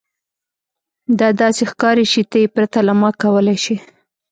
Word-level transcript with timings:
دا 1.19 1.27
داسې 1.41 1.63
ښکاري 1.71 2.05
چې 2.11 2.21
ته 2.29 2.37
یې 2.43 2.47
پرته 2.55 2.79
له 2.87 2.93
ما 3.01 3.09
کولی 3.21 3.57
شې 3.63 3.75